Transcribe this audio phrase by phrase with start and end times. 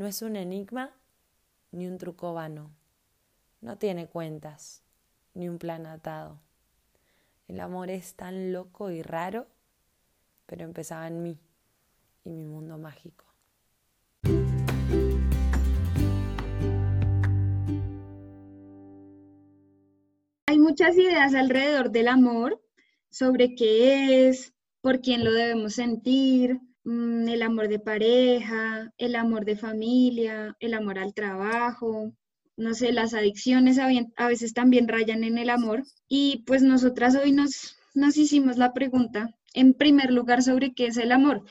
[0.00, 0.90] No es un enigma
[1.72, 2.70] ni un truco vano.
[3.60, 4.82] No tiene cuentas
[5.34, 6.40] ni un plan atado.
[7.48, 9.46] El amor es tan loco y raro,
[10.46, 11.38] pero empezaba en mí
[12.24, 13.26] y mi mundo mágico.
[20.46, 22.58] Hay muchas ideas alrededor del amor,
[23.10, 26.58] sobre qué es, por quién lo debemos sentir,
[27.28, 32.12] el amor de pareja, el amor de familia, el amor al trabajo,
[32.56, 35.82] no sé, las adicciones a veces también rayan en el amor.
[36.08, 40.96] Y pues nosotras hoy nos, nos hicimos la pregunta, en primer lugar, sobre qué es
[40.96, 41.44] el amor.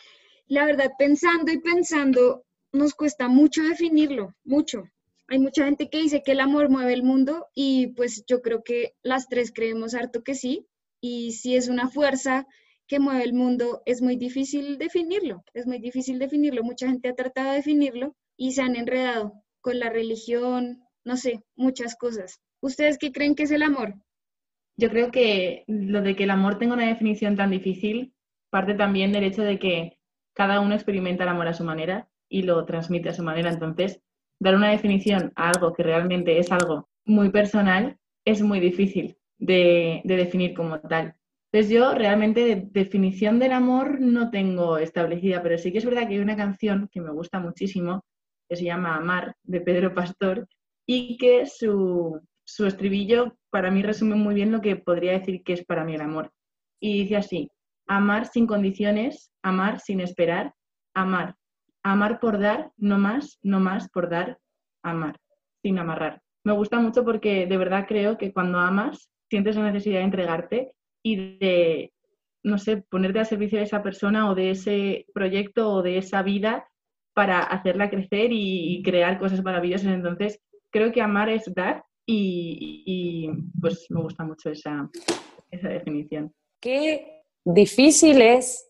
[0.48, 4.84] La verdad, pensando y pensando, nos cuesta mucho definirlo, mucho.
[5.28, 8.64] Hay mucha gente que dice que el amor mueve el mundo y pues yo creo
[8.64, 10.68] que las tres creemos harto que sí.
[11.02, 12.46] Y si es una fuerza
[12.90, 16.64] que mueve el mundo, es muy difícil definirlo, es muy difícil definirlo.
[16.64, 21.44] Mucha gente ha tratado de definirlo y se han enredado con la religión, no sé,
[21.56, 22.42] muchas cosas.
[22.62, 23.94] ¿Ustedes qué creen que es el amor?
[24.76, 28.14] Yo creo que lo de que el amor tenga una definición tan difícil
[28.50, 30.00] parte también del hecho de que
[30.34, 33.52] cada uno experimenta el amor a su manera y lo transmite a su manera.
[33.52, 34.02] Entonces,
[34.40, 40.02] dar una definición a algo que realmente es algo muy personal es muy difícil de,
[40.06, 41.16] definir como tal.
[41.52, 46.14] Entonces yo realmente definición del amor no tengo establecida, pero sí que es verdad que
[46.14, 48.06] hay una canción que me gusta muchísimo,
[48.48, 50.48] que se llama Amar, de Pedro Pastor,
[50.86, 55.54] y que su, su estribillo para mí resume muy bien lo que podría decir que
[55.54, 56.32] es para mí el amor.
[56.80, 57.52] Y dice así,
[57.88, 60.54] amar sin condiciones, amar sin esperar,
[60.94, 61.36] amar,
[61.84, 64.38] amar por dar, no más, no más por dar,
[64.84, 65.18] amar,
[65.64, 66.22] sin amarrar.
[66.44, 70.72] Me gusta mucho porque de verdad creo que cuando amas sientes la necesidad de entregarte
[71.04, 71.94] y de,
[72.44, 76.24] no sé, ponerte al servicio de esa persona o de ese proyecto o de esa
[76.24, 76.68] vida
[77.14, 79.88] para hacerla crecer y crear cosas maravillosas.
[79.88, 80.42] Entonces,
[80.72, 83.30] creo que amar es dar y,
[83.60, 84.90] pues me gusta mucho esa,
[85.52, 86.34] esa definición.
[86.60, 88.68] Qué difícil es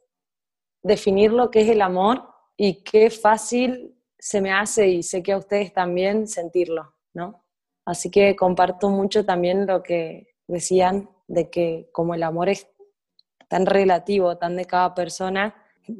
[0.84, 2.24] definir lo que es el amor
[2.58, 7.46] y qué fácil se me hace y sé que a ustedes también sentirlo, ¿no?
[7.86, 12.68] Así que comparto mucho también lo que decían de que como el amor es
[13.48, 15.56] tan relativo, tan de cada persona,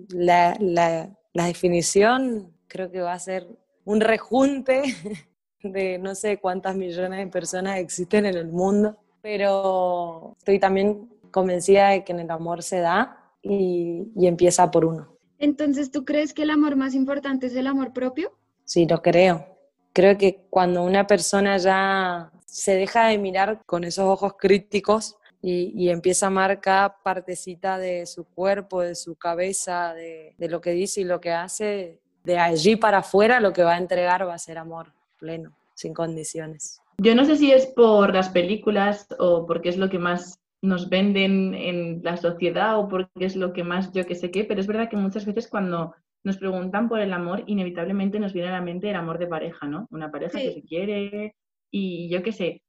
[0.10, 3.48] la, la, la definición creo que va a ser
[3.86, 4.84] un rejunte
[5.64, 11.90] de no sé cuántas millones de personas existen en el mundo, pero estoy también convencida
[11.90, 15.16] de que en el amor se da y, y empieza por uno.
[15.38, 18.34] Entonces, ¿tú crees que el amor más importante es el amor propio?
[18.66, 19.46] Sí, lo creo.
[19.94, 25.72] Creo que cuando una persona ya se deja de mirar con esos ojos críticos y,
[25.76, 30.60] y, empieza a amar cada partecita de su cuerpo, de su cabeza, de, de, lo
[30.60, 34.28] que dice y lo que hace, de allí para afuera lo que va a entregar
[34.28, 36.82] va a ser amor pleno, sin condiciones.
[36.98, 40.90] Yo no sé si es por las películas o porque es lo que más nos
[40.90, 44.60] venden en la sociedad o porque es lo que más yo que sé qué, pero
[44.60, 48.54] es verdad que muchas veces cuando nos preguntan por el amor, inevitablemente nos viene a
[48.54, 49.88] la mente el amor de pareja, ¿no?
[49.92, 51.36] Una pareja que se quiere
[51.72, 52.62] y yo qué sé,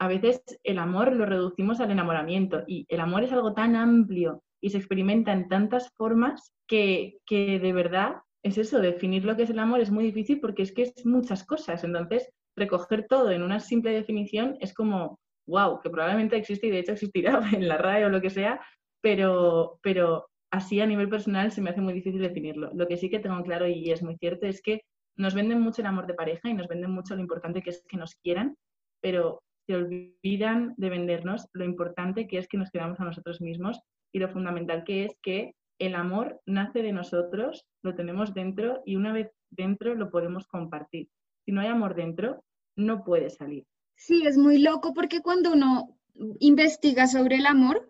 [0.00, 4.42] a veces el amor lo reducimos al enamoramiento y el amor es algo tan amplio
[4.60, 9.42] y se experimenta en tantas formas que, que de verdad es eso, definir lo que
[9.42, 11.84] es el amor es muy difícil porque es que es muchas cosas.
[11.84, 16.78] Entonces, recoger todo en una simple definición es como, wow, que probablemente existe y de
[16.78, 18.58] hecho existirá en la RAE o lo que sea,
[19.02, 22.70] pero, pero así a nivel personal se me hace muy difícil definirlo.
[22.72, 24.80] Lo que sí que tengo claro y es muy cierto es que
[25.18, 27.84] nos venden mucho el amor de pareja y nos venden mucho lo importante que es
[27.86, 28.56] que nos quieran,
[29.02, 33.80] pero se olvidan de vendernos lo importante que es que nos quedamos a nosotros mismos
[34.12, 38.96] y lo fundamental que es que el amor nace de nosotros, lo tenemos dentro y
[38.96, 41.08] una vez dentro lo podemos compartir.
[41.44, 42.42] Si no hay amor dentro,
[42.74, 43.64] no puede salir.
[43.94, 45.96] Sí, es muy loco porque cuando uno
[46.40, 47.88] investiga sobre el amor,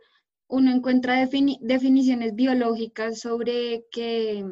[0.48, 4.44] uno encuentra definiciones biológicas sobre que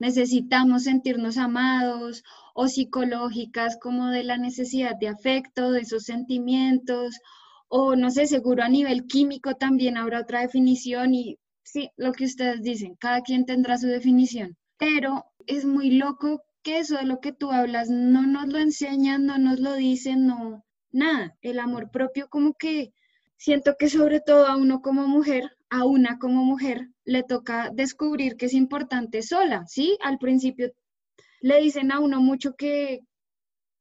[0.00, 2.24] necesitamos sentirnos amados
[2.54, 7.20] o psicológicas como de la necesidad de afecto, de esos sentimientos,
[7.68, 12.24] o no sé, seguro a nivel químico también habrá otra definición y sí, lo que
[12.24, 17.20] ustedes dicen, cada quien tendrá su definición, pero es muy loco que eso de lo
[17.20, 21.36] que tú hablas no nos lo enseñan, no nos lo dicen, no, nada.
[21.42, 22.92] El amor propio como que
[23.36, 28.36] siento que sobre todo a uno como mujer, a una como mujer, le toca descubrir
[28.36, 29.98] que es importante sola, ¿sí?
[30.02, 30.72] Al principio
[31.40, 33.00] le dicen a uno mucho que,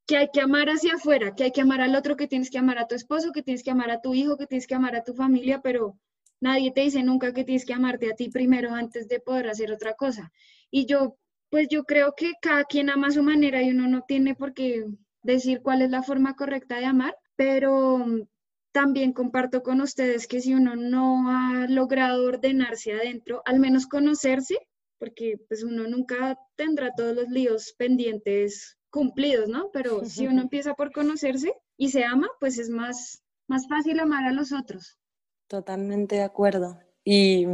[0.08, 2.58] que hay que amar hacia afuera, que hay que amar al otro, que tienes que
[2.58, 4.96] amar a tu esposo, que tienes que amar a tu hijo, que tienes que amar
[4.96, 5.98] a tu familia, pero
[6.42, 9.72] Nadie te dice nunca que tienes que amarte a ti primero antes de poder hacer
[9.72, 10.32] otra cosa.
[10.72, 11.18] Y yo
[11.50, 14.54] pues yo creo que cada quien ama a su manera y uno no tiene por
[14.54, 14.86] qué
[15.24, 18.06] decir cuál es la forma correcta de amar, pero
[18.72, 24.58] también comparto con ustedes que si uno no ha logrado ordenarse adentro, al menos conocerse,
[25.00, 29.70] porque pues uno nunca tendrá todos los líos pendientes cumplidos, ¿no?
[29.72, 34.26] Pero si uno empieza por conocerse y se ama, pues es más, más fácil amar
[34.26, 34.98] a los otros.
[35.48, 36.80] Totalmente de acuerdo.
[37.04, 37.46] Y,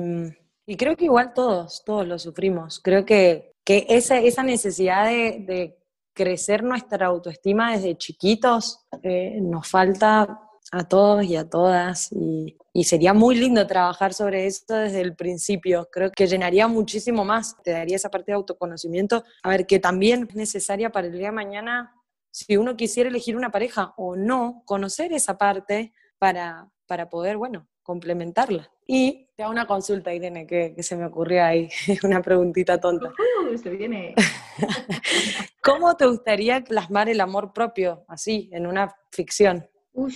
[0.66, 2.80] y creo que igual todos, todos lo sufrimos.
[2.80, 5.78] Creo que, que esa, esa necesidad de, de
[6.16, 12.84] crecer nuestra autoestima desde chiquitos eh, nos falta a todos y a todas y, y,
[12.86, 15.88] sería muy lindo trabajar sobre eso desde el principio.
[15.92, 20.28] Creo que llenaría muchísimo más, te daría esa parte de autoconocimiento, a ver, que también
[20.30, 21.94] es necesaria para el día de mañana,
[22.32, 27.68] si uno quisiera elegir una pareja o no, conocer esa parte para, para poder, bueno,
[27.82, 28.70] complementarla.
[28.88, 31.70] Y te hago una consulta, Irene, que, que se me ocurrió ahí,
[32.04, 33.10] una preguntita tonta.
[33.10, 34.16] Uh, se viene.
[35.64, 39.68] ¿Cómo te gustaría plasmar el amor propio, así, en una ficción?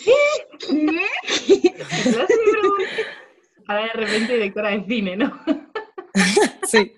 [0.03, 0.13] ¿Qué?
[3.67, 5.39] Ahora de repente directora de cine, ¿no?
[6.63, 6.91] sí.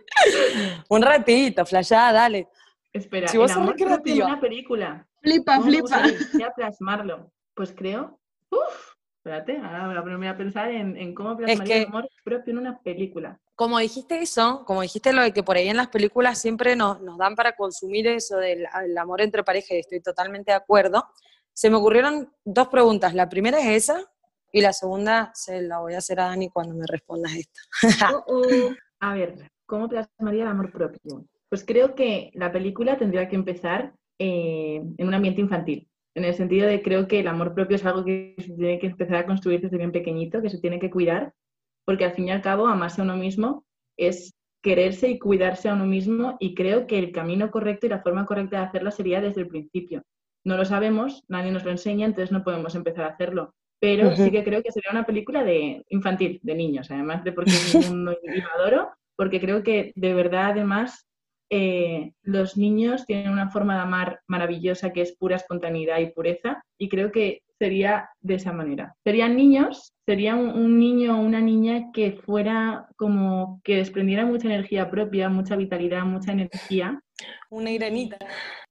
[0.89, 2.48] Un ratito, flayada, dale.
[2.94, 4.25] Espera, Si vos sos recreativa.
[4.28, 5.07] una película.
[5.22, 6.01] Flipa, ¿Cómo me flipa.
[6.07, 7.31] gustaría plasmarlo?
[7.54, 8.19] Pues creo.
[8.50, 12.57] Uf, espérate, ahora voy a pensar en, en cómo plasmaría que- el amor propio en
[12.60, 13.39] una película.
[13.56, 17.00] Como dijiste eso, como dijiste lo de que por ahí en las películas siempre nos,
[17.01, 21.06] nos dan para consumir eso del el amor entre pareja, y estoy totalmente de acuerdo,
[21.62, 23.13] se me ocurrieron dos preguntas.
[23.13, 24.12] La primera es esa,
[24.52, 28.18] y la segunda se la voy a hacer a Dani cuando me respondas esta.
[28.18, 28.74] Oh, oh.
[29.00, 31.28] A ver, ¿cómo plasmaría el amor propio?
[31.50, 35.88] Pues creo que la película tendría que empezar eh, en un ambiente infantil.
[36.16, 38.88] En el sentido de creo que el amor propio es algo que se tiene que
[38.88, 41.31] empezar a construir desde bien pequeñito, que se tiene que cuidar,
[41.86, 43.66] porque al fin y al cabo amarse a uno mismo
[43.98, 48.02] es quererse y cuidarse a uno mismo y creo que el camino correcto y la
[48.02, 50.02] forma correcta de hacerlo sería desde el principio.
[50.43, 53.53] No lo sabemos, nadie nos lo enseña, entonces no podemos empezar a hacerlo.
[53.79, 57.49] Pero sí que creo que sería una película de infantil, de niños, además de porque
[57.51, 61.07] es un mundo y lo adoro, porque creo que de verdad además
[61.49, 66.63] eh, los niños tienen una forma de amar maravillosa que es pura espontaneidad y pureza
[66.77, 68.96] y creo que sería de esa manera.
[69.04, 74.48] Serían niños, sería un, un niño o una niña que fuera como que desprendiera mucha
[74.48, 77.00] energía propia, mucha vitalidad, mucha energía.
[77.52, 78.18] Una Irenita.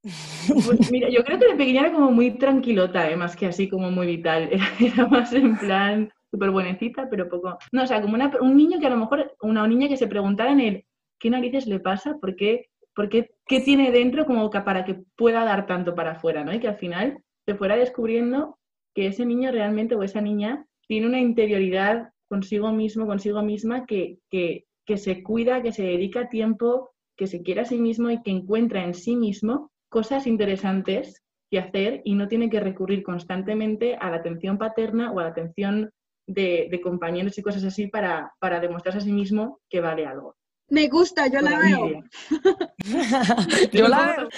[0.03, 3.69] Pues mira, yo creo que de pequeña era como muy tranquilota, eh, más que así
[3.69, 4.49] como muy vital.
[4.53, 7.59] Era, era más en plan súper buenecita, pero poco...
[7.71, 10.09] No, o sea, como una- un niño que a lo mejor, una niña que se
[10.09, 10.85] preguntara en él,
[11.21, 12.17] ¿qué narices le pasa?
[12.21, 12.67] ¿Por qué?
[12.93, 16.53] ¿Por qué, qué tiene dentro como que para que pueda dar tanto para afuera, ¿no?
[16.53, 18.59] Y que al final se fuera descubriendo
[18.95, 24.19] que ese niño realmente o esa niña tiene una interioridad consigo mismo, consigo misma, que,
[24.31, 28.23] que, que se cuida, que se dedica tiempo, que se quiere a sí mismo y
[28.23, 33.97] que encuentra en sí mismo cosas interesantes que hacer y no tiene que recurrir constantemente
[33.97, 35.91] a la atención paterna o a la atención
[36.29, 40.37] de, de compañeros y cosas así para, para demostrarse a sí mismo que vale algo.
[40.69, 42.03] Me gusta, yo la Por veo.
[43.73, 44.29] Yo Es un la poco-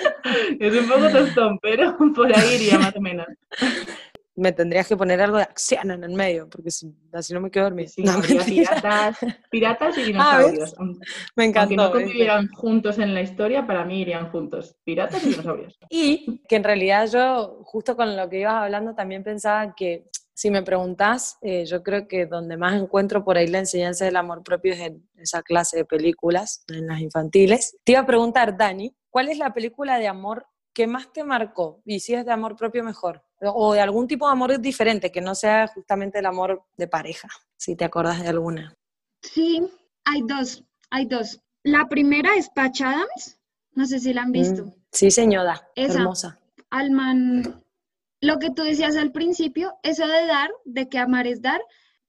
[0.58, 3.26] Es un poco tostón, pero por ahí iría más o menos.
[4.34, 7.50] Me tendrías que poner algo de acción en el medio, porque si, así no me
[7.50, 7.88] quedo dormida.
[7.88, 9.18] Sí, No, piratas,
[9.50, 10.74] piratas y Ah, dinosaurios.
[11.36, 11.76] Me Aunque encantó.
[11.76, 11.98] no ¿viste?
[12.04, 14.74] convivieran juntos en la historia, para mí irían juntos.
[14.84, 15.78] Piratas y dinosaurios.
[15.90, 20.50] Y que en realidad yo, justo con lo que ibas hablando, también pensaba que si
[20.50, 24.42] me preguntás, eh, yo creo que donde más encuentro por ahí la enseñanza del amor
[24.42, 27.76] propio es en esa clase de películas, en las infantiles.
[27.84, 31.80] Te iba a preguntar, Dani, ¿cuál es la película de amor que más te marcó?
[31.84, 33.22] Y si es de amor propio, mejor.
[33.40, 37.28] O de algún tipo de amor diferente, que no sea justamente el amor de pareja,
[37.56, 38.74] si te acordás de alguna.
[39.22, 39.60] Sí,
[40.04, 41.40] hay dos, hay dos.
[41.64, 43.38] La primera es Patch Adams,
[43.74, 44.64] no sé si la han visto.
[44.66, 45.98] Mm, Sí, señora, Esa.
[46.00, 46.38] hermosa.
[46.70, 47.62] Al man,
[48.20, 51.60] lo que tú decías al principio, eso de dar, de que amar es dar,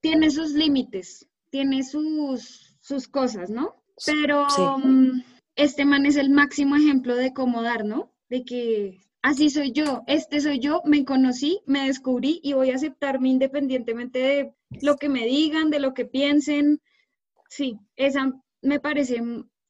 [0.02, 3.76] tiene sus límites, tiene sus, sus cosas, ¿no?
[4.06, 4.62] Pero Sí.
[4.62, 5.24] mm,
[5.56, 8.12] este man es el máximo ejemplo de cómo dar, ¿no?
[8.34, 12.76] De que así soy yo, este soy yo, me conocí, me descubrí y voy a
[12.78, 16.82] aceptarme independientemente de lo que me digan, de lo que piensen.
[17.48, 19.22] Sí, esa me parece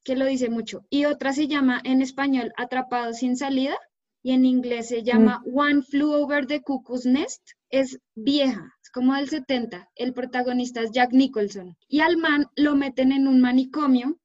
[0.02, 0.86] que lo dice mucho.
[0.88, 3.76] Y otra se llama en español Atrapado sin salida
[4.22, 7.42] y en inglés se llama One Flew Over the Cuckoo's Nest.
[7.68, 9.90] Es vieja, es como del 70.
[9.94, 11.76] El protagonista es Jack Nicholson.
[11.86, 14.18] Y al man lo meten en un manicomio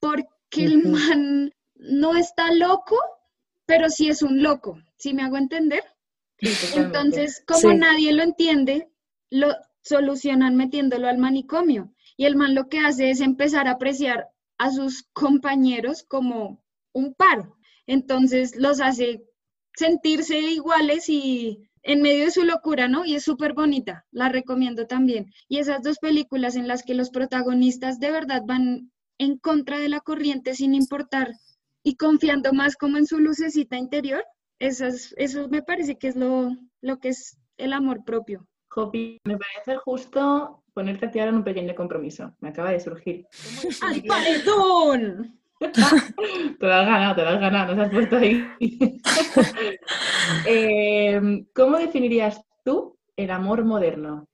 [0.00, 0.26] porque
[0.64, 0.88] el Ujú.
[0.88, 2.96] man no está loco,
[3.66, 4.78] pero sí es un loco.
[4.96, 5.82] ¿Sí me hago entender?
[6.38, 6.50] Sí.
[6.76, 7.76] Entonces, como Sí.
[7.76, 8.88] nadie lo entiende,
[9.30, 11.92] lo solucionan metiéndolo al manicomio.
[12.16, 14.28] Y el man lo que hace es empezar a apreciar
[14.58, 17.50] a sus compañeros como un par.
[17.86, 19.24] Entonces los hace
[19.76, 23.04] sentirse iguales y en medio de su locura, ¿no?
[23.04, 25.32] Y es súper bonita, la recomiendo también.
[25.48, 29.88] Y esas dos películas en las que los protagonistas de verdad van en contra de
[29.88, 31.32] la corriente sin importar
[31.84, 34.24] y confiando más como en su lucecita interior,
[34.58, 34.86] eso,
[35.16, 36.50] eso me parece que es lo,
[36.80, 38.48] lo que es el amor propio.
[38.68, 42.34] Jopi, me parece justo ponerte a ti en un pequeño compromiso.
[42.40, 43.26] Me acaba de surgir.
[43.82, 45.38] ¡Al paredón!
[45.60, 48.44] te lo has ganado, te lo has ganado, nos has puesto ahí.
[50.46, 51.20] Eh,
[51.54, 54.26] ¿Cómo definirías tú el amor moderno?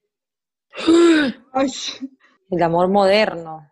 [2.49, 3.69] El amor moderno.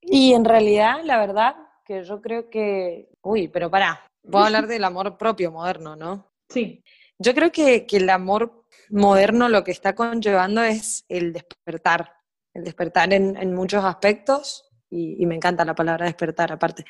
[0.00, 1.54] Y en realidad, la verdad,
[1.88, 3.08] que yo creo que.
[3.22, 6.30] Uy, pero pará, voy a hablar del amor propio moderno, ¿no?
[6.50, 6.82] Sí.
[7.18, 12.14] Yo creo que, el amor moderno lo que está conllevando es el despertar,
[12.54, 16.84] el despertar en, muchos aspectos, y, me encanta la palabra despertar aparte.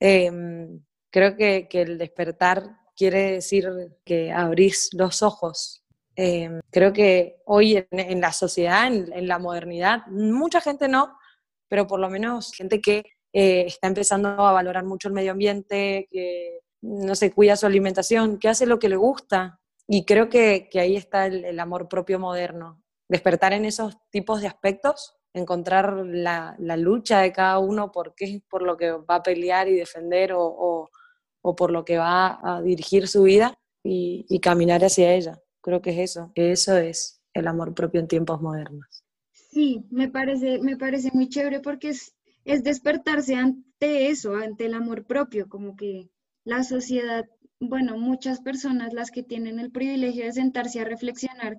[0.00, 0.80] Em,
[1.10, 2.62] creo que, el despertar
[2.96, 3.68] quiere decir
[4.04, 5.82] que abrís los ojos.
[6.16, 11.18] Em, creo que hoy en, la sociedad, en, la modernidad, mucha gente no,
[11.68, 16.08] pero por lo menos gente que eh, está empezando a valorar mucho el medio ambiente,
[16.10, 20.68] que no se cuida su alimentación, que hace lo que le gusta, y creo que,
[20.74, 27.20] ahí está el, amor propio moderno, despertar en esos tipos de aspectos, encontrar la, lucha
[27.20, 30.90] de cada uno por qué por lo que va a pelear y defender o,
[31.42, 35.40] por lo que va a dirigir su vida y, caminar hacia ella.
[35.60, 39.04] Creo que es eso, eso es el amor propio en tiempos modernos.
[39.30, 44.74] Sí, me parece, me parece muy chévere porque es, es despertarse ante eso, ante el
[44.74, 46.10] amor propio, como que
[46.44, 47.26] la sociedad
[47.68, 51.56] bueno, muchas personas, las que tienen el privilegio de sentarse a reflexionar,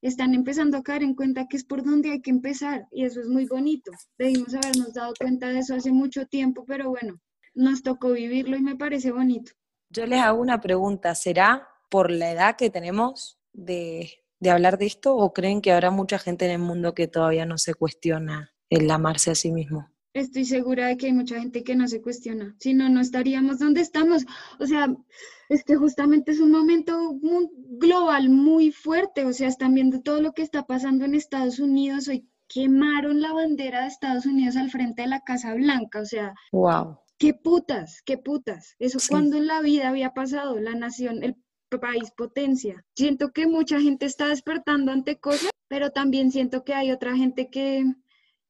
[0.00, 3.20] están empezando a caer en cuenta que es por donde hay que empezar y eso
[3.20, 3.92] es muy bonito.
[4.18, 7.20] Debimos habernos dado cuenta de eso hace mucho tiempo, pero bueno,
[7.54, 9.52] nos tocó vivirlo y me parece bonito.
[9.90, 14.10] Yo les hago una pregunta, ¿será por la edad que tenemos de,
[14.40, 17.46] de hablar de esto o creen que habrá mucha gente en el mundo que todavía
[17.46, 19.91] no se cuestiona el amarse a sí mismo?
[20.14, 23.58] Estoy segura de que hay mucha gente que no se cuestiona, si no, no estaríamos
[23.58, 24.26] donde estamos.
[24.58, 24.94] O sea,
[25.48, 27.18] es que justamente es un momento
[27.78, 32.08] global muy fuerte, o sea, están viendo todo lo que está pasando en Estados Unidos,
[32.08, 36.34] hoy quemaron la bandera de Estados Unidos al frente de la Casa Blanca, o sea,
[36.52, 36.98] wow.
[37.18, 38.74] Qué putas, qué putas.
[38.80, 41.36] Eso cuando en la vida había pasado, la nación, el
[41.80, 42.84] país potencia.
[42.96, 47.48] Siento que mucha gente está despertando ante cosas, pero también siento que hay otra gente
[47.48, 47.84] que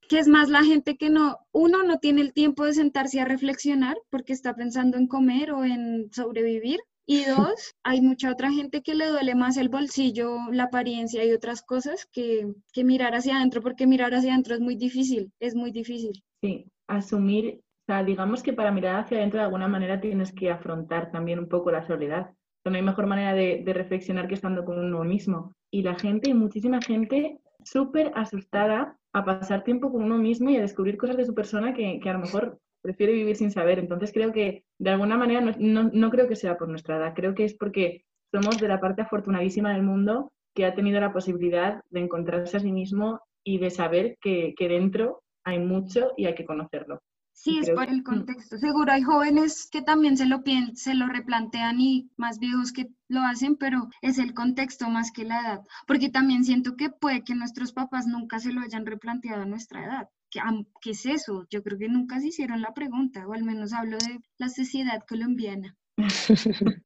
[0.09, 3.25] que es más la gente que no, uno no tiene el tiempo de sentarse a
[3.25, 6.80] reflexionar porque está pensando en comer o en sobrevivir.
[7.06, 11.32] Y dos, hay mucha otra gente que le duele más el bolsillo, la apariencia y
[11.32, 15.54] otras cosas que, que mirar hacia adentro, porque mirar hacia adentro es muy difícil, es
[15.54, 16.23] muy difícil.
[16.40, 20.50] Sí, asumir, o sea, digamos que para mirar hacia adentro de alguna manera tienes que
[20.50, 22.30] afrontar también un poco la soledad.
[22.64, 25.52] No hay mejor manera de, de reflexionar que estando con uno mismo.
[25.73, 30.61] Y la gente, muchísima gente, súper asustada a pasar tiempo con uno mismo y a
[30.62, 33.78] descubrir cosas de su persona que, a lo mejor prefiere vivir sin saber.
[33.78, 37.35] Entonces creo que de alguna manera no, no, creo que sea por nuestra edad, creo
[37.35, 41.81] que es porque somos de la parte afortunadísima del mundo que ha tenido la posibilidad
[41.90, 46.35] de encontrarse a sí mismo y de saber que, que dentro hay mucho y hay
[46.35, 47.00] que conocerlo.
[47.33, 48.05] Sí, es por el mm.
[48.05, 48.59] contexto.
[48.59, 50.43] Seguro hay jóvenes que también se lo,
[50.75, 55.25] se lo replantean y más viejos que lo hacen, pero es el contexto más que
[55.25, 55.61] la edad.
[55.87, 59.85] Porque también siento que puede que nuestros papás nunca se lo hayan replanteado a nuestra
[59.85, 60.09] edad.
[60.31, 60.41] ¿Qué,
[60.81, 61.47] ¿Qué es eso?
[61.51, 65.03] Yo creo que nunca se hicieron la pregunta, o al menos hablo de la sociedad
[65.09, 65.77] colombiana.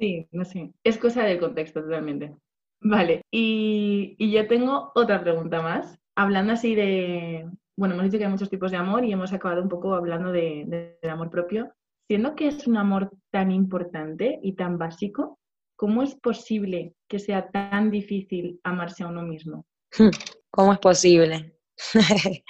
[0.00, 0.72] Sí, no sé.
[0.82, 2.34] Es cosa del contexto totalmente.
[2.80, 5.99] Vale, y, y yo tengo otra pregunta más.
[6.16, 9.62] Hablando así de, bueno, hemos dicho que hay muchos tipos de amor y hemos acabado
[9.62, 11.72] un poco hablando de, del amor propio.
[12.08, 15.38] Siendo que es un amor tan importante y tan básico,
[15.76, 19.64] ¿cómo es posible que sea tan difícil amarse a uno mismo?
[20.50, 21.56] ¿Cómo es posible?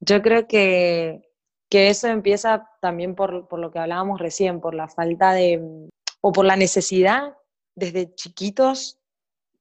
[0.00, 1.22] Yo creo que,
[1.70, 5.88] que, eso empieza también por, por lo que hablábamos recién, por la falta de,
[6.20, 7.36] o por la necesidad
[7.74, 8.98] desde chiquitos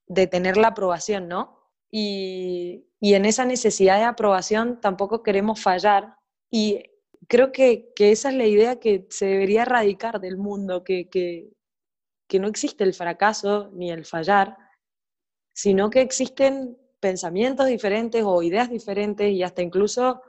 [0.07, 1.57] de tener la aprobación, ¿no?
[1.91, 6.15] y, en esa necesidad de aprobación tampoco queremos fallar
[6.49, 6.83] y
[7.27, 11.49] creo que, esa es la idea que se debería erradicar del mundo, que, que,
[12.39, 14.57] no existe el fracaso ni el fallar,
[15.53, 20.21] sino que existen pensamientos diferentes o ideas diferentes y hasta incluso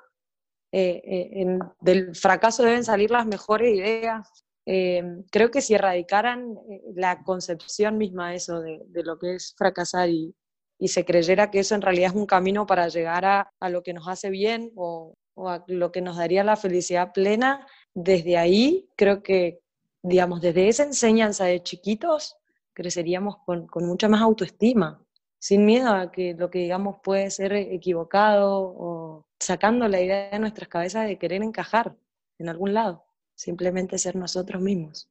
[0.73, 4.45] eh, eh, del fracaso deben salir las mejores ideas.
[4.67, 6.59] Eh, creo que si erradicaran
[6.95, 10.35] la concepción misma eso de, de, lo que es fracasar y,
[10.79, 13.93] y se creyera que eso en realidad es un camino para llegar a, lo que
[13.93, 19.23] nos hace bien o, a lo que nos daría la felicidad plena, desde ahí creo
[19.23, 19.61] que,
[20.03, 22.37] digamos, desde esa enseñanza de chiquitos,
[22.73, 25.05] creceríamos con, con mucha más autoestima,
[25.39, 30.39] sin miedo a que lo que digamos puede ser equivocado o sacando la idea de
[30.39, 31.97] nuestras cabezas de querer encajar
[32.39, 33.05] en algún lado,
[33.35, 35.09] simplemente ser nosotros mismos.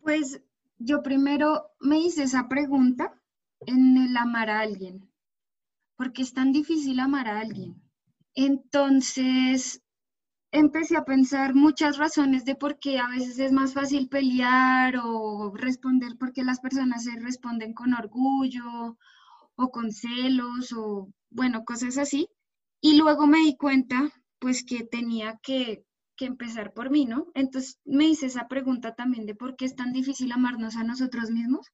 [0.00, 0.40] Pues
[0.78, 3.18] yo primero me hice esa pregunta
[3.66, 5.10] en el amar a alguien,
[5.96, 7.82] porque es tan difícil amar a alguien.
[8.34, 9.82] Entonces
[10.52, 15.52] empecé a pensar muchas razones de por qué a veces es más fácil pelear o
[15.54, 18.96] responder porque las personas se responden con orgullo
[19.56, 22.28] o con celos o bueno, cosas así.
[22.80, 25.84] Y luego me di cuenta pues que tenía que
[26.18, 27.28] que empezar por mí, ¿no?
[27.34, 31.30] Entonces me hice esa pregunta también de por qué es tan difícil amarnos a nosotros
[31.30, 31.68] mismos.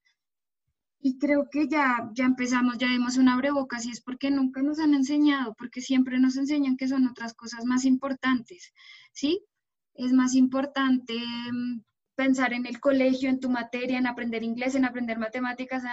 [1.06, 4.78] Y creo que ya, ya empezamos, ya vimos un abrebocas y es porque nunca nos
[4.78, 8.72] han enseñado, porque siempre nos enseñan que son otras cosas más importantes,
[9.12, 9.44] ¿sí?
[9.92, 11.12] Es más importante
[11.52, 11.82] mm,
[12.14, 15.84] pensar en el colegio, en tu materia, en aprender inglés, en aprender matemáticas,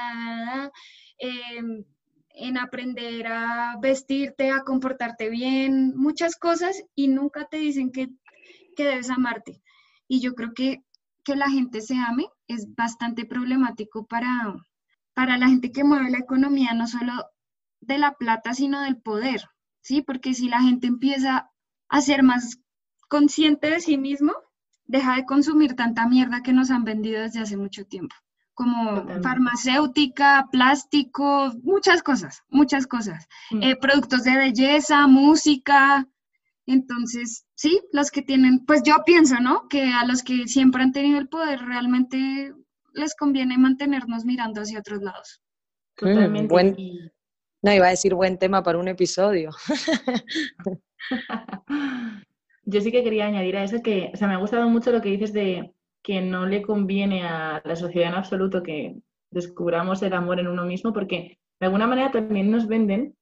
[1.17, 1.83] em,
[2.29, 8.07] en aprender a vestirte, a comportarte bien, muchas cosas y nunca te dicen que
[8.77, 9.61] que debes amarte.
[10.07, 10.85] Y yo creo que
[11.23, 14.55] que la gente se ame es bastante problemático para,
[15.13, 17.13] para la gente que mueve la economía, no solo
[17.79, 19.49] de la plata, sino del poder,
[19.81, 20.01] ¿sí?
[20.01, 21.51] Porque si la gente empieza
[21.89, 22.59] a ser más
[23.09, 24.33] consciente de sí mismo,
[24.85, 28.15] deja de consumir tanta mierda que nos han vendido desde hace mucho tiempo,
[28.53, 33.63] como farmacéutica, plástico, muchas cosas, muchas cosas, mm.
[33.63, 36.07] eh, productos de belleza, música,
[36.65, 39.67] entonces, sí, los que tienen, pues yo pienso, ¿no?
[39.67, 42.53] Que a los que siempre han tenido el poder realmente
[42.93, 45.41] les conviene mantenernos mirando hacia otros lados.
[46.01, 46.55] Mm, Totalmente.
[47.63, 49.51] No, iba a decir buen tema para un episodio.
[52.65, 55.01] yo sí que quería añadir a eso que, o sea, me ha gustado mucho lo
[55.01, 55.71] que dices de
[56.01, 58.95] que no le conviene a la sociedad en absoluto que
[59.29, 63.15] descubramos el amor en uno mismo, porque de alguna manera también nos venden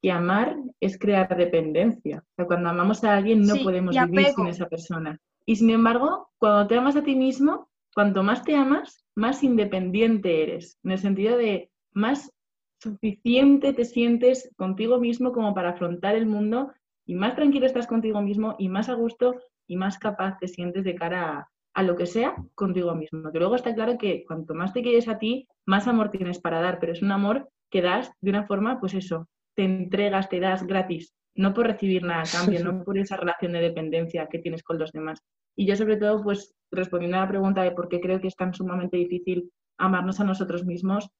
[0.00, 2.18] que amar es crear dependencia.
[2.18, 5.18] O sea, cuando amamos a alguien no podemos vivir sin esa persona.
[5.44, 10.42] Y sin embargo, cuando te amas a ti mismo, cuanto más te amas, más independiente
[10.42, 12.32] eres, en el sentido de más
[12.80, 16.72] suficiente te sientes contigo mismo como para afrontar el mundo
[17.04, 19.34] y más tranquilo estás contigo mismo y más a gusto
[19.66, 23.30] y más capaz te sientes de cara a, a lo que sea contigo mismo.
[23.32, 26.60] Que luego está claro que cuanto más te quieres a ti, más amor tienes para
[26.60, 30.40] dar, pero es un amor que das de una forma, pues eso, te entregas, te
[30.40, 34.38] das gratis, no por recibir nada a cambio, no por esa relación de dependencia que
[34.38, 35.22] tienes con los demás.
[35.56, 38.36] Y yo sobre todo, pues respondiendo a la pregunta de por qué creo que es
[38.36, 41.10] tan sumamente difícil amarnos a nosotros mismos,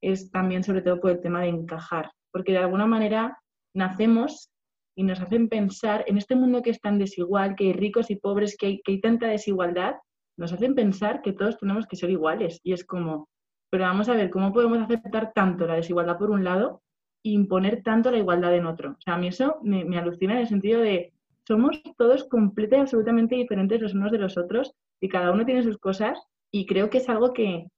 [0.00, 3.38] es también sobre todo por el tema de encajar, porque de alguna manera
[3.74, 4.50] nacemos
[4.96, 8.16] y nos hacen pensar en este mundo que es tan desigual, que hay ricos y
[8.16, 9.96] pobres, que hay, que tanta desigualdad,
[10.36, 12.60] nos hacen pensar que todos tenemos que ser iguales.
[12.62, 13.28] Y es como,
[13.70, 16.82] pero vamos a ver, ¿cómo podemos aceptar tanto la desigualdad por un lado
[17.22, 18.90] imponer tanto la igualdad en otro.
[18.92, 21.12] O sea, a mí eso me, alucina en el sentido de
[21.48, 25.78] somos todos completamente absolutamente diferentes los unos de los otros y cada uno tiene sus
[25.78, 26.20] cosas
[26.52, 27.68] y creo que es algo que,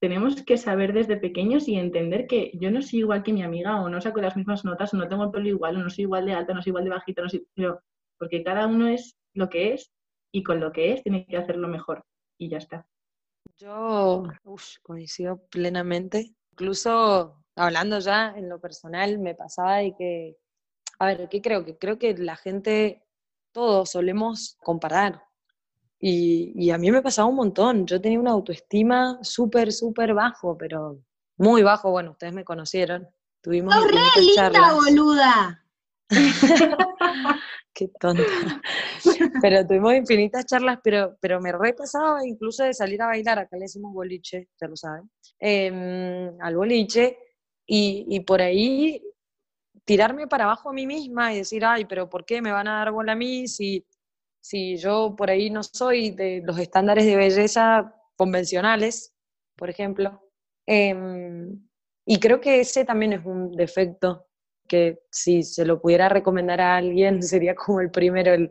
[0.00, 3.80] tenemos que saber desde pequeños y entender que yo no soy igual que mi amiga
[3.80, 6.04] o no saco las mismas notas o no tengo el pelo igual o no soy
[6.04, 7.80] igual de alta, no soy igual de bajita, no soy, pero
[8.18, 9.90] porque cada uno es lo que es
[10.32, 12.04] y con lo que es tiene que hacerlo mejor
[12.36, 12.86] y ya está.
[13.56, 14.24] Yo
[14.82, 16.34] coincido plenamente.
[16.52, 20.36] Incluso hablando ya en lo personal, me pasaba de que,
[20.98, 21.64] a ver, ¿qué creo?
[21.64, 23.04] Que creo que la gente,
[23.52, 25.22] todos solemos comparar.
[26.00, 27.86] Y, a mí me pasaba un montón.
[27.86, 31.00] Yo tenía una autoestima súper, súper bajo, pero
[31.36, 31.90] muy bajo.
[31.90, 33.08] Bueno, ustedes me conocieron.
[33.40, 35.64] Tuvimos ¡Oh, re linda, boluda!
[37.72, 38.22] Qué tonta.
[39.40, 43.62] Pero tuvimos infinitas charlas, pero, pero me repasaba incluso de salir a bailar, acá le
[43.62, 45.08] decimos boliche, ya lo saben,
[45.38, 47.18] em, al boliche,
[47.70, 49.02] y, por ahí
[49.88, 52.80] tirarme para abajo a mí misma y decir, ay, pero ¿por qué me van a
[52.80, 53.86] dar bola a mí si,
[54.38, 59.14] si yo por ahí no soy de los estándares de belleza convencionales,
[59.56, 60.22] por ejemplo?
[60.66, 61.66] Em,
[62.04, 64.26] y creo que ese también es un defecto
[64.68, 68.50] que si se lo pudiera recomendar a alguien sería como el primero,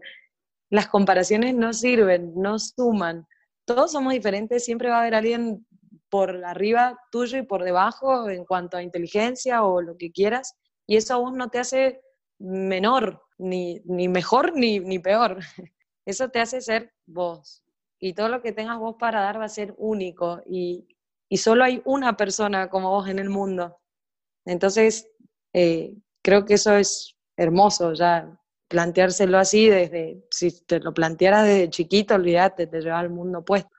[0.71, 3.27] las comparaciones no sirven, no suman.
[3.63, 5.67] Todos somos diferentes, siempre va a haber alguien
[6.09, 10.55] por arriba tuyo y por debajo en cuanto a inteligencia o lo que quieras,
[10.87, 12.01] y eso a vos no te hace
[12.39, 15.37] menor, ni, ni mejor ni, ni peor.
[16.05, 17.63] Eso te hace ser vos.
[17.99, 20.41] Y todo lo que tengas vos para dar va a ser único.
[20.45, 20.87] Y,
[21.27, 23.77] y solo hay una persona como vos en el mundo.
[24.45, 25.09] Entonces,
[25.53, 28.39] eh, creo que eso es hermoso ya.
[28.69, 33.69] planteárselo así desde, si te lo plantearas desde chiquito, olvídate, te lleva al mundo puesto.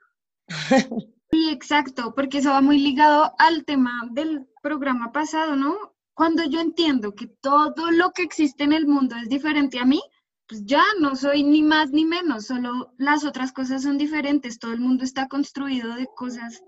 [1.31, 5.75] Sí, exacto, porque eso va muy ligado al tema del programa pasado, ¿no?
[6.19, 10.01] Cuando yo entiendo que todo lo que existe en el mundo es diferente a mí,
[10.49, 14.73] pues ya no soy ni más ni menos, solo las otras cosas son diferentes, todo
[14.73, 16.61] el mundo está construido de cosas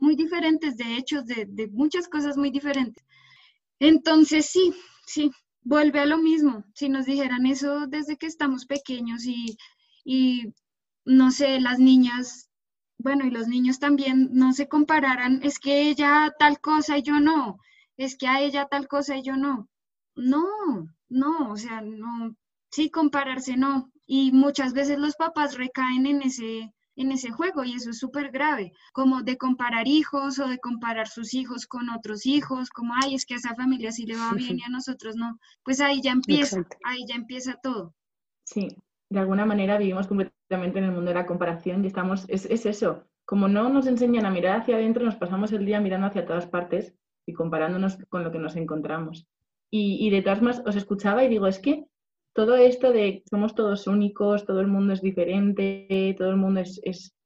[0.00, 3.04] muy diferentes, de hechos, de, muchas cosas muy diferentes.
[3.78, 4.74] Entonces sí,
[5.06, 5.30] sí,
[5.62, 6.64] vuelve a lo mismo.
[6.74, 9.56] Si nos dijeran eso desde que estamos pequeños y,
[10.04, 10.52] y
[11.04, 12.50] no sé, las niñas,
[12.98, 17.20] bueno, y los niños también no se compararan, es que ella tal cosa y yo
[17.20, 17.60] no,
[17.96, 19.68] es que a ella tal cosa y yo no.
[20.14, 20.46] No,
[21.08, 22.34] no, o sea, no,
[22.70, 23.90] sí compararse no.
[24.06, 28.30] Y muchas veces los papás recaen en ese, en ese juego y eso es súper
[28.30, 33.14] grave, como de comparar hijos o de comparar sus hijos con otros hijos, como, ay,
[33.14, 35.38] es que a esa familia sí le va bien y a nosotros no.
[35.62, 37.94] Pues ahí ya empieza, ahí ya empieza todo.
[38.44, 38.68] Sí,
[39.10, 42.64] de alguna manera vivimos completamente en el mundo de la comparación y estamos, es, es
[42.64, 46.26] eso, como no nos enseñan a mirar hacia adentro, nos pasamos el día mirando hacia
[46.26, 46.94] todas partes
[47.26, 49.26] y comparándonos con lo que nos encontramos.
[49.70, 51.84] Y, y de todas maneras os escuchaba y digo, es que
[52.36, 56.80] todo esto de somos todos únicos, todo el mundo es diferente, todo el mundo es,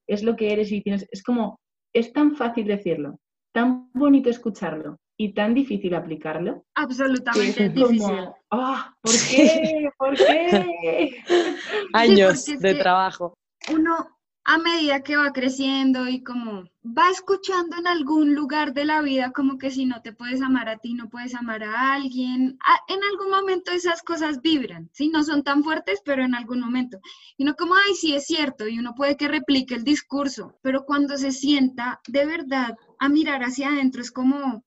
[0.07, 1.59] es, lo que eres y tienes, es como,
[1.93, 3.19] es tan fácil decirlo,
[3.53, 6.65] tan bonito escucharlo y tan difícil aplicarlo.
[6.77, 8.29] Absolutamente difícil.
[8.53, 9.91] Ah, ¿Por qué?
[9.99, 11.17] ¿Por qué?
[11.93, 13.35] Años de trabajo.
[13.75, 19.03] Uno, a medida que va creciendo y como va escuchando en algún lugar de la
[19.03, 22.59] vida como que si no te puedes amar a ti, no puedes amar a alguien,
[22.89, 25.09] en algún momento esas cosas vibran, ¿sí?
[25.09, 27.01] No son tan fuertes, pero en algún momento.
[27.37, 30.85] Y no como, ay, sí es cierto, y uno puede que replique el discurso, pero
[30.85, 34.65] cuando se sienta de verdad a mirar hacia adentro es como,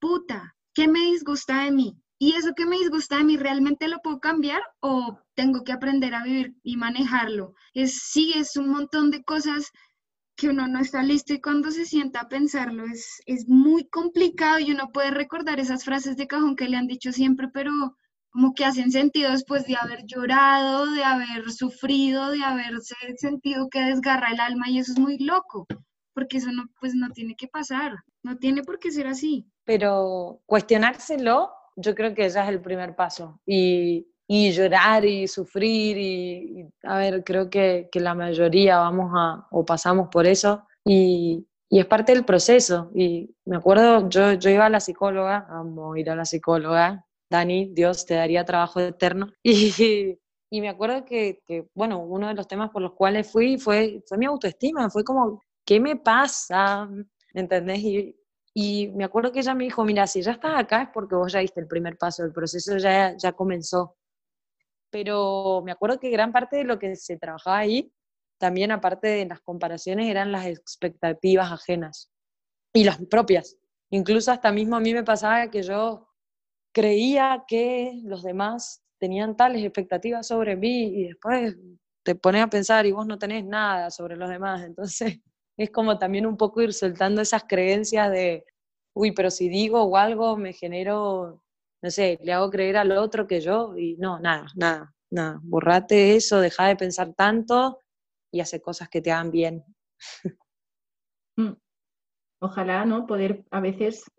[0.00, 1.96] puta, ¿qué me disgusta de mí?
[2.18, 6.14] ¿Y eso que me disgusta de mí realmente lo puedo cambiar o tengo que aprender
[6.14, 7.54] a vivir y manejarlo?
[7.74, 9.70] Es, sí, es un montón de cosas
[10.36, 14.58] que uno no está listo y cuando se sienta a pensarlo es, es muy complicado
[14.58, 17.72] y uno puede recordar esas frases de cajón que le han dicho siempre, pero
[18.30, 23.80] como que hacen sentido después de haber llorado, de haber sufrido, de haberse sentido que
[23.80, 25.66] desgarra el alma y eso es muy loco,
[26.12, 29.46] porque eso no, pues no tiene que pasar, no tiene por qué ser así.
[29.64, 33.40] Pero cuestionárselo yo creo que ya es el primer paso.
[33.46, 39.46] Y, y llorar y sufrir y, a ver, creo que, que, la mayoría vamos a,
[39.50, 42.90] o pasamos por eso y, y, es parte del proceso.
[42.94, 47.70] Y me acuerdo, yo, yo iba a la psicóloga, amo ir a la psicóloga, Dani,
[47.72, 49.32] Dios te daría trabajo eterno.
[49.42, 50.18] Y,
[50.50, 54.02] y me acuerdo que, que, bueno, uno de los temas por los cuales fui fue,
[54.06, 56.88] fue mi autoestima, fue como, ¿qué me pasa?
[57.34, 57.80] ¿Entendés?
[57.80, 58.16] Y,
[58.58, 61.30] y me acuerdo que ella me dijo, mira, si ya estás acá es porque vos
[61.30, 63.98] ya diste el primer paso, el proceso ya, ya comenzó.
[64.88, 67.92] Pero me acuerdo que gran parte de lo que se trabajaba ahí,
[68.38, 72.10] también aparte de las comparaciones, eran las expectativas ajenas
[72.72, 73.58] y las propias.
[73.90, 76.08] Incluso hasta mismo a mí me pasaba que yo
[76.72, 81.58] creía que los demás tenían tales expectativas sobre mí y después
[82.02, 84.62] te pones a pensar y vos no tenés nada sobre los demás.
[84.64, 85.20] Entonces,
[85.56, 88.44] es como también un poco ir soltando esas creencias de,
[88.94, 91.42] uy, pero si digo o algo me genero,
[91.82, 96.16] no sé, le hago creer al otro que yo, y no, nada, nada, nada, borrate
[96.16, 97.80] eso, deja de pensar tanto
[98.32, 99.64] y hace cosas que te hagan bien.
[101.38, 101.52] Mm.
[102.40, 103.06] Ojalá, ¿no?
[103.06, 104.10] Poder a veces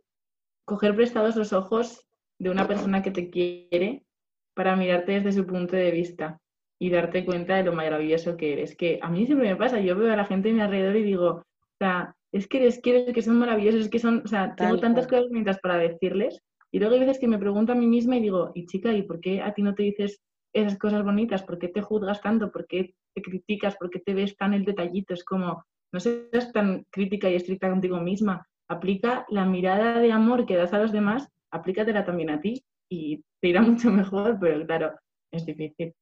[0.65, 4.05] coger prestados los ojos de una persona que te quiere
[4.53, 6.39] para mirarte desde su punto de vista
[6.79, 8.75] y darte cuenta de lo maravilloso que eres.
[8.75, 11.03] Que a mí siempre me pasa, yo veo a la gente a mi alrededor y
[11.03, 14.55] digo, o sea, es que eres, que, que son maravillosos, es que son, o sea,
[14.55, 16.41] tengo tantas cosas bonitas para decirles.
[16.71, 19.03] Y luego hay veces que me pregunto a mí misma y digo, y chica, ¿y
[19.03, 20.21] por qué a ti no te dices
[20.53, 21.43] esas cosas bonitas?
[21.43, 22.51] ¿Por qué te juzgas tanto?
[22.51, 23.75] ¿Por qué te criticas?
[23.77, 25.13] ¿Por qué te ves tan el detallito?
[25.13, 28.45] Es como, no seas tan crítica y estricta contigo misma.
[28.67, 33.23] Aplica la mirada de amor que das a los demás, aplícatela también a ti y
[33.39, 34.91] te irá mucho mejor, pero claro,
[35.31, 35.93] es difícil.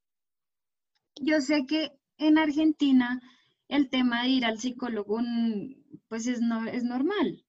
[1.21, 3.21] Yo sé que en Argentina
[3.67, 5.19] el tema de ir al psicólogo,
[6.08, 7.45] pues es, no, es normal.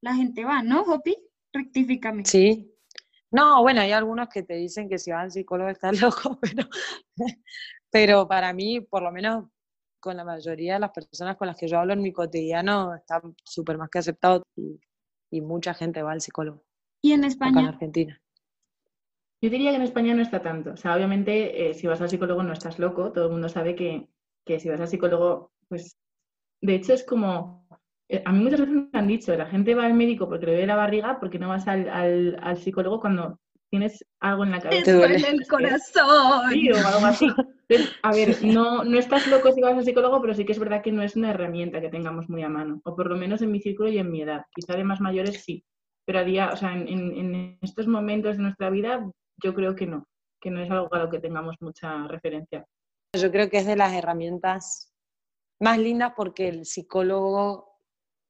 [0.00, 1.16] La gente va, ¿no, Hopi?
[1.52, 2.24] Rectifícame.
[2.24, 2.72] Sí.
[3.30, 6.68] No, bueno, hay algunos que te dicen que si van al psicólogo estás loco, pero,
[7.90, 9.46] pero para mí, por lo menos
[10.00, 13.20] con la mayoría de las personas con las que yo hablo en mi cotidiano, está
[13.44, 14.80] súper más que aceptado y,
[15.40, 16.64] mucha gente va al psicólogo.
[17.02, 17.60] ¿Y en España?
[17.60, 18.22] en Argentina.
[19.42, 20.72] Yo diría que en España no está tanto.
[20.72, 23.12] O sea, obviamente, eh, si vas al psicólogo no estás loco.
[23.12, 24.08] Todo el mundo sabe que,
[24.44, 25.98] que si vas al psicólogo, pues,
[26.62, 27.68] de hecho es como,
[28.08, 30.52] eh, a mí muchas veces me han dicho, la gente va al médico porque le
[30.52, 34.60] duele la barriga, porque no vas al, al, al psicólogo cuando tienes algo en la
[34.60, 34.84] cabeza.
[34.84, 36.50] Te duele el corazón.
[36.50, 37.28] Sí, o algo así.
[38.02, 40.82] a ver, no, no estás loco si vas al psicólogo, pero sí que es verdad
[40.82, 43.50] que no es una herramienta que tengamos muy a mano, o por lo menos en
[43.50, 44.46] mi círculo y en mi edad.
[44.54, 45.64] Quizá de más mayores sí,
[46.06, 49.04] pero a día, o sea, en, en estos momentos de nuestra vida,
[49.42, 50.06] yo creo que no,
[50.40, 52.66] que no es algo a lo que tengamos mucha referencia.
[53.14, 54.92] Yo creo que es de las herramientas
[55.60, 57.80] más lindas porque el psicólogo,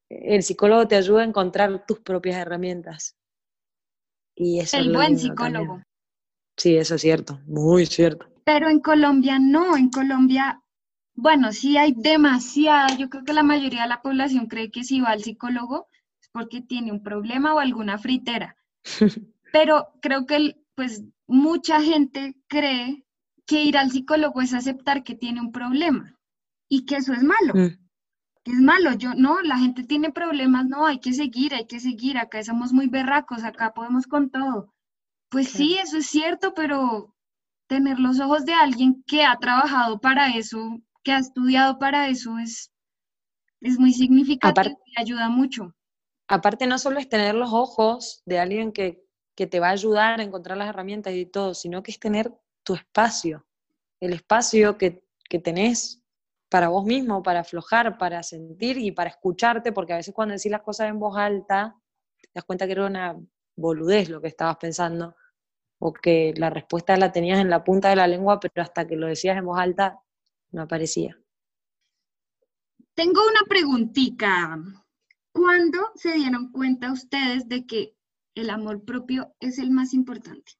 [0.09, 3.17] el psicólogo te ayuda a encontrar tus propias herramientas.
[4.35, 5.83] Y eso el buen psicólogo.
[6.57, 8.27] Sí, eso es cierto, muy cierto.
[8.45, 10.63] Pero en Colombia no, en Colombia,
[11.15, 15.01] bueno, sí hay demasiada, yo creo que la mayoría de la población cree que si
[15.01, 15.89] va al psicólogo
[16.21, 18.57] es porque tiene un problema o alguna fritera.
[19.53, 23.05] Pero creo que pues mucha gente cree
[23.47, 26.17] que ir al psicólogo es aceptar que tiene un problema
[26.69, 27.55] y que eso es malo.
[27.55, 27.79] Mm.
[28.45, 31.81] Que es malo, yo no, la gente tiene problemas, no, hay que seguir, hay que
[31.81, 34.73] seguir, acá somos muy berracos, acá podemos con todo.
[35.31, 37.13] Pues sí, eso es cierto, pero
[37.67, 42.39] tener los ojos de alguien que ha trabajado para eso, que ha estudiado para eso,
[42.39, 42.71] es,
[43.61, 45.75] es muy significativo y ayuda mucho.
[46.29, 49.06] Aparte, no solo es tener los ojos de alguien que,
[49.37, 52.33] que te va a ayudar a encontrar las herramientas y todo, sino que es tener
[52.65, 53.47] tu espacio,
[54.01, 56.03] el espacio que, que tenés
[56.49, 60.51] para vos mismo, para aflojar, para sentir y para escucharte, porque a veces cuando decís
[60.51, 61.77] las cosas en voz alta,
[62.21, 63.17] te das cuenta que era una
[63.57, 65.15] boludez lo que estabas pensando,
[65.79, 68.97] o que la respuesta la tenías en la punta de la lengua, pero hasta que
[68.97, 70.01] lo decías en voz alta
[70.51, 71.19] no aparecía.
[72.95, 74.59] Tengo una preguntita.
[75.33, 77.96] ¿Cuándo se dieron cuenta ustedes de que
[78.37, 80.53] el amor propio es el más importante?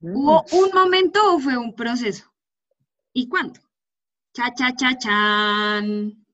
[0.00, 0.16] Mm.
[0.16, 2.24] ¿Hubo un momento o fue un proceso?
[3.12, 3.60] ¿Y cuándo?
[4.32, 6.26] Cha, cha, cha, chan.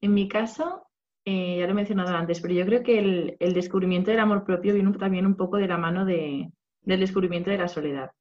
[0.00, 0.86] En mi caso,
[1.24, 4.74] eh, ya lo he mencionado antes, pero yo creo que el, descubrimiento del amor propio
[4.74, 6.52] viene también un poco de la mano del
[6.84, 8.12] descubrimiento de la soledad.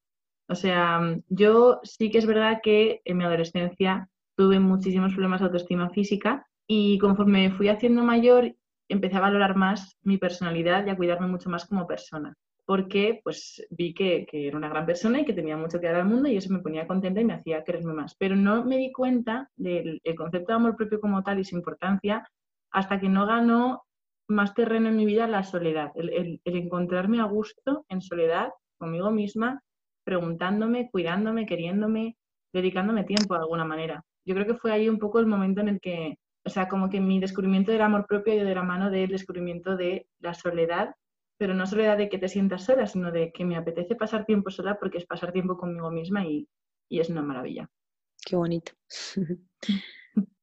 [0.47, 5.45] O sea, yo sí que es verdad que en mi adolescencia tuve muchísimos problemas de
[5.45, 8.55] autoestima física y conforme fui haciendo mayor
[8.89, 13.65] empecé a valorar más mi personalidad y a cuidarme mucho más como persona porque pues
[13.69, 16.38] vi que, era una gran persona y que tenía mucho que dar al mundo y
[16.38, 18.15] eso me ponía contenta y me hacía quererme más.
[18.15, 22.28] Pero no me di cuenta del concepto de amor propio como tal y su importancia
[22.71, 23.84] hasta que no ganó
[24.28, 29.62] más terreno en mi vida la soledad, el, encontrarme a gusto en soledad conmigo misma,
[30.04, 32.17] preguntándome, cuidándome, queriéndome,
[32.52, 34.04] dedicándome tiempo de alguna manera.
[34.26, 36.89] Yo creo que fue ahí un poco el momento en el que, o sea, como
[36.89, 40.95] que mi descubrimiento del amor propio y de la mano del descubrimiento de la soledad
[41.38, 44.49] pero no soledad de que te sientas sola, sino de que me apetece pasar tiempo
[44.51, 46.47] sola porque es pasar tiempo conmigo misma y,
[46.89, 47.69] es una maravilla.
[48.25, 48.73] Qué bonito.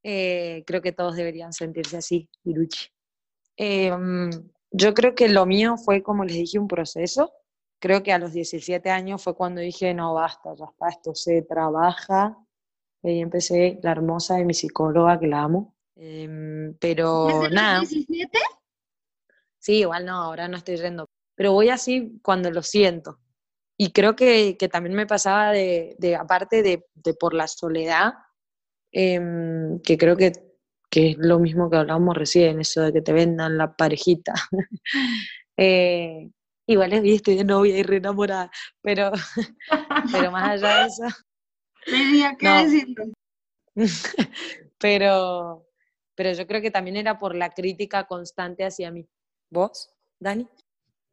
[0.05, 2.89] Eh, creo que todos deberían sentirse así, Iruchi.
[3.57, 4.31] Em,
[4.73, 7.33] yo creo que lo mío fue, como les dije, un proceso.
[7.79, 11.43] Creo que a los 17 años fue cuando dije, no, basta, ya está, esto se
[11.43, 12.37] trabaja.
[13.05, 15.73] Y empecé la hermosa de mi psicóloga, que la amo.
[16.05, 17.79] Em, pero nada.
[17.79, 18.37] 17?
[19.61, 23.21] Sí, igual no, ahora no estoy yendo, pero voy así cuando lo siento.
[23.79, 26.85] Y creo que, también me pasaba de, aparte de,
[27.15, 28.15] por la soledad,
[28.91, 30.33] em, que creo que,
[30.91, 34.35] es lo mismo que hablábamos recién, eso de que te vendan la parejita.
[35.57, 36.31] eh,
[36.67, 38.51] igual es estoy de novia y re enamorada,
[38.83, 39.13] pero,
[40.13, 41.03] pero más allá de eso.
[41.87, 43.05] Tenía que decirlo.
[44.79, 45.72] pero,
[46.15, 49.07] pero yo creo que también era por la crítica constante hacia mí.
[49.51, 50.49] ¿Vos, Dani?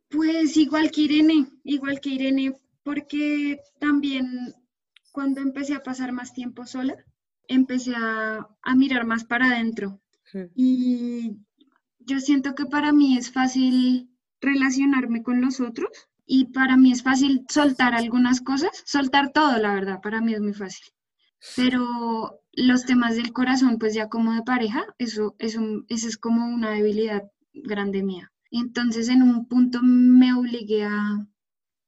[0.10, 4.56] Pues igual que Irene, igual que Irene, porque también
[5.12, 6.96] cuando empecé a pasar más tiempo sola,
[7.48, 10.02] empecé a, mirar más para adentro.
[10.56, 11.38] Y
[12.00, 14.10] yo siento que para mí es fácil
[14.40, 15.90] relacionarme con los otros
[16.26, 20.42] y para mí es fácil soltar algunas cosas, soltar todo, la verdad, para mí es
[20.42, 20.86] muy fácil.
[21.56, 26.46] Pero los temas del corazón, pues ya como de pareja, eso, eso, eso es como
[26.46, 28.34] una debilidad grande mía.
[28.52, 31.26] Entonces en un punto me obligué a,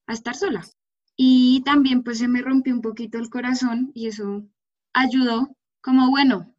[0.08, 0.64] estar sola.
[1.18, 4.46] Y también pues se me rompió un poquito el corazón y eso
[4.94, 6.56] ayudó como, bueno,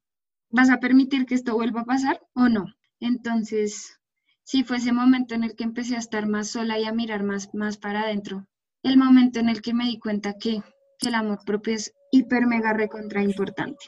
[0.51, 2.67] ¿vas a permitir que esto vuelva a pasar o no?
[3.01, 3.99] Entonces,
[4.43, 7.23] sí fue ese momento en el que empecé a estar más sola y a mirar
[7.25, 8.47] más, más para adentro.
[8.83, 10.63] El momento en el que me di cuenta que,
[10.99, 13.87] que el amor propio es hiper mega recontra importante.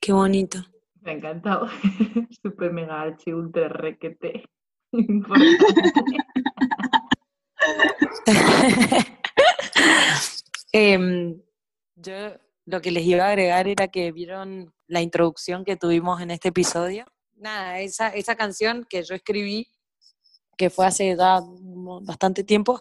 [0.00, 0.58] Qué bonito.
[1.02, 1.68] Me ha encantado.
[2.42, 4.44] Super mega archi ultra requete.
[10.72, 11.40] Em,
[11.96, 12.14] yo
[12.66, 16.48] lo que les iba a agregar era que vieron la introducción que tuvimos en este
[16.48, 17.06] episodio.
[17.34, 19.68] Nada, esa, esa canción que yo escribí,
[20.56, 21.40] que fue hace ya
[22.02, 22.80] bastante tiempo,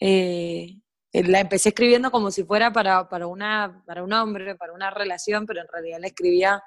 [0.00, 0.78] eh,
[1.12, 5.46] la empecé escribiendo como si fuera para, para, una, para un hombre, para una relación,
[5.46, 6.62] pero en realidad la escribía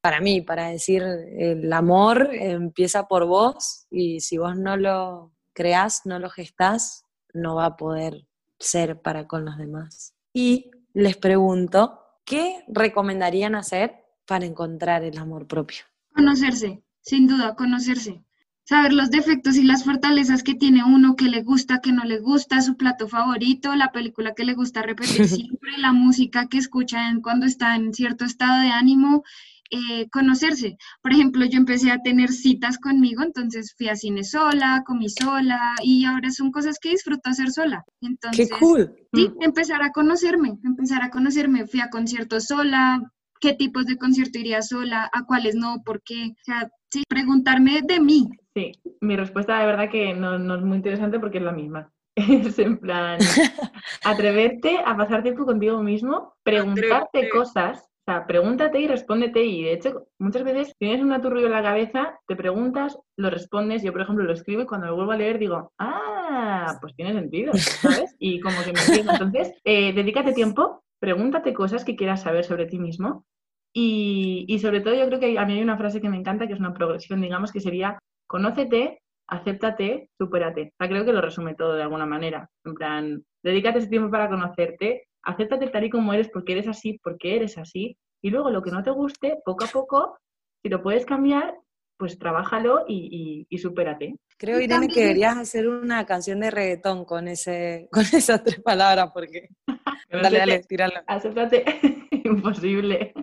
[0.00, 6.02] para mí, para decir, el amor empieza por vos y si vos no lo creás,
[6.04, 8.26] no lo gestás, no va a poder
[8.58, 10.14] ser para con los demás.
[10.32, 15.84] Y les pregunto, ¿qué recomendarían hacer para encontrar el amor propio?
[16.14, 18.24] Conocerse, sin duda, conocerse.
[18.68, 22.18] Saber los defectos y las fortalezas que tiene uno, que le gusta, que no le
[22.18, 27.20] gusta, su plato favorito, la película que le gusta repetir siempre, la música que escuchan
[27.20, 29.22] cuando está en cierto estado de ánimo
[29.70, 30.76] eh, conocerse.
[31.02, 35.74] Por ejemplo, yo empecé a tener citas conmigo, entonces fui a cine sola, comí sola
[35.82, 37.84] y ahora son cosas que disfruto hacer sola.
[38.00, 38.94] Entonces, ¡Qué cool!
[39.14, 41.66] Sí, empezar a conocerme, empezar a conocerme.
[41.66, 43.00] Fui a conciertos sola,
[43.40, 46.30] qué tipos de concierto iría sola, a cuáles no, por qué.
[46.30, 48.28] O sea, sí, preguntarme de mí.
[48.56, 51.92] Sí, mi respuesta de verdad que no, no es muy interesante porque es la misma.
[52.16, 53.18] Es en plan,
[54.04, 59.44] atreverte a pasar tiempo contigo mismo, preguntarte cosas o sea, pregúntate y respóndete.
[59.44, 63.82] Y de hecho, muchas veces tienes un aturrillo en la cabeza, te preguntas, lo respondes.
[63.82, 67.14] Yo, por ejemplo, lo escribo y cuando lo vuelvo a leer digo, ah, pues tiene
[67.14, 68.14] sentido, ¿sabes?
[68.20, 69.12] Y como que me entiendo.
[69.12, 73.26] Entonces, eh, dedícate tiempo, pregúntate cosas que quieras saber sobre ti mismo.
[73.74, 76.46] Y, y sobre todo, yo creo que a mí hay una frase que me encanta,
[76.46, 80.72] que es una progresión, digamos, que sería, conócete, acéptate, supérate.
[80.72, 82.48] O sea, creo que lo resume todo de alguna manera.
[82.64, 86.98] En plan, dedícate ese tiempo para conocerte, acéptate tal y como eres porque eres así,
[87.02, 90.18] porque eres así, y luego lo que no te guste, poco a poco,
[90.62, 91.54] si lo puedes cambiar,
[91.98, 94.16] pues trabájalo y, y, supérate.
[94.36, 99.10] Creo, Irene, que deberías hacer una canción de reggaetón con, ese, con esas tres palabras,
[99.12, 99.48] porque...
[100.10, 101.00] dale, dale, tíralo.
[101.06, 101.64] Acéptate,
[102.24, 103.14] imposible.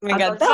[0.00, 0.46] Me encanta.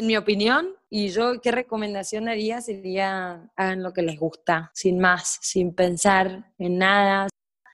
[0.00, 4.98] En mi opinión, y yo qué recomendación daría sería hagan lo que les gusta, sin
[4.98, 7.28] más, sin pensar en nada,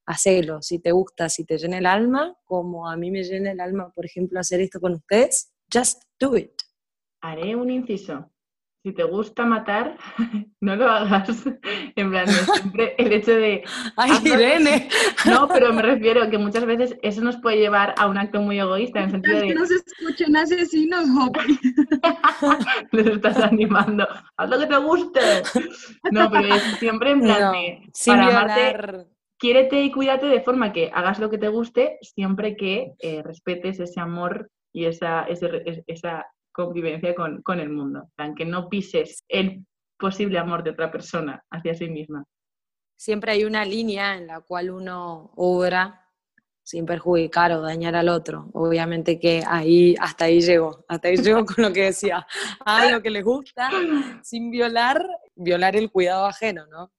[0.07, 3.61] hacelo, si te gusta, si te llena el alma, como a mí me llena el
[3.61, 6.51] alma, por ejemplo, hacer esto con ustedes, just do it.
[7.21, 8.29] Haré un inciso.
[8.87, 9.99] Si te gusta matar,
[10.61, 11.45] no lo hagas.
[11.97, 13.65] En plan, siempre el hecho de...
[13.97, 14.89] ¡Ay, Irene!
[15.29, 18.41] No, pero me refiero a que muchas veces eso nos puede llevar a un acto
[18.41, 19.49] muy egoísta, en el sentido de...
[19.49, 21.59] que nos escuchen asesinos, Hopi.
[22.93, 24.07] Les estás animando.
[24.37, 25.21] Haz lo que te guste.
[26.13, 27.91] No, pero es siempre en plan de...
[28.07, 32.93] para amarte, quiérete y cuídate de forma que hagas lo que te guste siempre que
[33.01, 36.25] eh, respetes ese amor y esa, esa
[36.57, 38.11] convivencia con, con, el mundo.
[38.37, 39.67] Que no pises el
[39.99, 42.25] posible amor de otra persona hacia sí misma.
[42.97, 46.03] Siempre hay una línea en la cual uno obra
[46.63, 48.49] sin perjudicar o dañar al otro.
[48.55, 52.27] Obviamente que ahí, hasta ahí llego, hasta ahí llego con lo que decía,
[52.65, 53.71] a lo que les gusta,
[54.23, 56.91] sin violar, violar el cuidado ajeno, ¿no?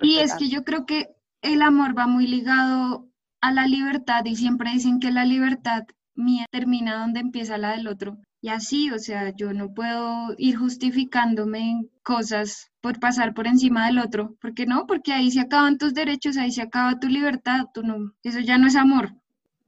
[0.00, 3.10] y es que yo creo que el amor va muy ligado
[3.42, 5.82] a la libertad y siempre dicen que la libertad
[6.14, 8.16] mía termina donde empieza la del otro.
[8.44, 13.86] Y así, o sea, yo no puedo ir justificándome en cosas por pasar por encima
[13.86, 17.66] del otro, porque no, porque ahí se acaban tus derechos, ahí se acaba tu libertad,
[17.72, 19.14] tú no, eso ya no es amor.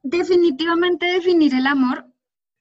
[0.03, 2.11] Definitivamente definir el amor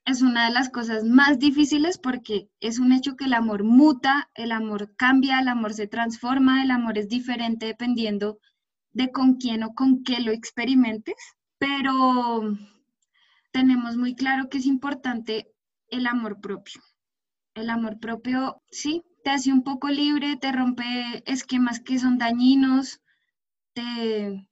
[0.05, 4.31] es una de las cosas más difíciles porque es un hecho que el amor muta,
[4.37, 8.38] el amor cambia, el amor se transforma, el amor es diferente dependiendo
[8.92, 11.16] de con quién o con qué lo experimentes,
[11.59, 12.57] pero
[13.50, 15.54] tenemos muy claro que es importante
[15.95, 16.81] el amor propio.
[17.55, 20.85] El amor propio, sí, te hace un poco libre, te rompe
[21.25, 23.01] esquemas que son dañinos,
[23.75, 24.49] te,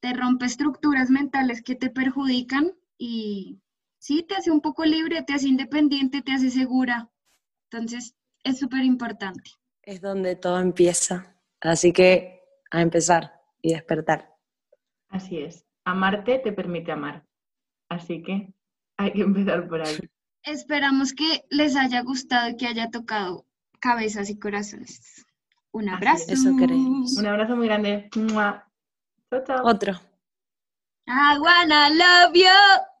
[0.00, 3.60] te rompe estructuras mentales que te perjudican y
[3.98, 7.10] sí, te hace un poco libre, te hace independiente, te hace segura.
[7.70, 9.50] Entonces, es súper importante.
[9.82, 11.36] Es donde todo empieza.
[11.60, 14.34] Así que a empezar y despertar.
[15.08, 15.64] Así es.
[15.84, 17.24] Amarte te permite amar.
[17.88, 18.52] Así que
[18.98, 19.96] hay que empezar por ahí.
[20.46, 23.44] Esperamos que les haya gustado y que haya tocado
[23.80, 25.26] cabezas y corazones.
[25.72, 26.24] Un abrazo.
[26.28, 27.16] Eso queremos.
[27.18, 28.08] Un abrazo muy grande.
[28.12, 29.66] Chao, chao.
[29.66, 30.00] Otro.
[31.08, 32.95] I wanna love you.